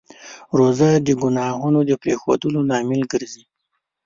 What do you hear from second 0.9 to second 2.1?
د ګناهونو د